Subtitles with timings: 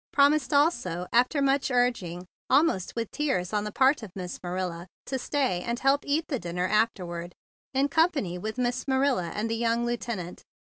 [0.11, 5.19] Promised also, after much urging, almost with tears on the part of Miss Marilla, to
[5.19, 7.35] stay and help eat the dinner afterward
[7.75, 10.41] in company with Miss Marilla and the young lieutenant.